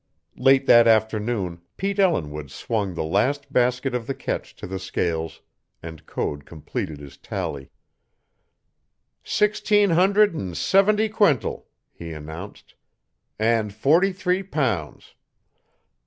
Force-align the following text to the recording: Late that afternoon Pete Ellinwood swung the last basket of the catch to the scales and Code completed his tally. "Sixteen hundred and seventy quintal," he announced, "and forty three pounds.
Late 0.39 0.65
that 0.65 0.87
afternoon 0.87 1.61
Pete 1.77 1.99
Ellinwood 1.99 2.49
swung 2.49 2.95
the 2.95 3.03
last 3.03 3.53
basket 3.53 3.93
of 3.93 4.07
the 4.07 4.15
catch 4.15 4.55
to 4.55 4.65
the 4.65 4.79
scales 4.79 5.41
and 5.83 6.07
Code 6.07 6.43
completed 6.43 6.99
his 6.99 7.17
tally. 7.17 7.69
"Sixteen 9.23 9.91
hundred 9.91 10.33
and 10.33 10.57
seventy 10.57 11.07
quintal," 11.07 11.67
he 11.93 12.13
announced, 12.13 12.73
"and 13.37 13.71
forty 13.75 14.11
three 14.11 14.41
pounds. 14.41 15.13